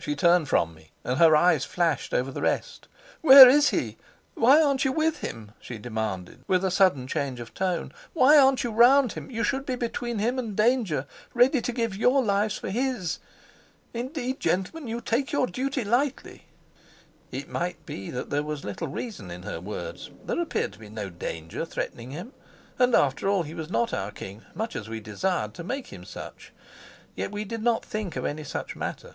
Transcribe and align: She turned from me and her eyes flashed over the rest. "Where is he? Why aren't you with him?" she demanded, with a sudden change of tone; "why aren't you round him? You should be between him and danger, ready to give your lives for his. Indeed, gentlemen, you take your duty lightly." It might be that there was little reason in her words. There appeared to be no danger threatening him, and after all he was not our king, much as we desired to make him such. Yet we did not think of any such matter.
She 0.00 0.16
turned 0.16 0.48
from 0.48 0.74
me 0.74 0.90
and 1.04 1.18
her 1.20 1.36
eyes 1.36 1.64
flashed 1.64 2.12
over 2.12 2.32
the 2.32 2.42
rest. 2.42 2.88
"Where 3.20 3.48
is 3.48 3.68
he? 3.68 3.96
Why 4.34 4.60
aren't 4.60 4.84
you 4.84 4.90
with 4.90 5.18
him?" 5.18 5.52
she 5.60 5.78
demanded, 5.78 6.42
with 6.48 6.64
a 6.64 6.70
sudden 6.72 7.06
change 7.06 7.38
of 7.38 7.54
tone; 7.54 7.92
"why 8.12 8.36
aren't 8.36 8.64
you 8.64 8.72
round 8.72 9.12
him? 9.12 9.30
You 9.30 9.44
should 9.44 9.64
be 9.64 9.76
between 9.76 10.18
him 10.18 10.36
and 10.36 10.56
danger, 10.56 11.06
ready 11.32 11.60
to 11.60 11.70
give 11.70 11.94
your 11.96 12.24
lives 12.24 12.58
for 12.58 12.70
his. 12.70 13.20
Indeed, 13.94 14.40
gentlemen, 14.40 14.88
you 14.88 15.00
take 15.00 15.30
your 15.30 15.46
duty 15.46 15.84
lightly." 15.84 16.46
It 17.30 17.48
might 17.48 17.86
be 17.86 18.10
that 18.10 18.30
there 18.30 18.42
was 18.42 18.64
little 18.64 18.88
reason 18.88 19.30
in 19.30 19.44
her 19.44 19.60
words. 19.60 20.10
There 20.24 20.40
appeared 20.42 20.72
to 20.72 20.80
be 20.80 20.88
no 20.88 21.08
danger 21.08 21.64
threatening 21.64 22.10
him, 22.10 22.32
and 22.80 22.96
after 22.96 23.28
all 23.28 23.44
he 23.44 23.54
was 23.54 23.70
not 23.70 23.94
our 23.94 24.10
king, 24.10 24.42
much 24.56 24.74
as 24.74 24.88
we 24.88 24.98
desired 24.98 25.54
to 25.54 25.62
make 25.62 25.86
him 25.92 26.04
such. 26.04 26.52
Yet 27.14 27.30
we 27.30 27.44
did 27.44 27.62
not 27.62 27.84
think 27.86 28.16
of 28.16 28.24
any 28.24 28.42
such 28.42 28.74
matter. 28.74 29.14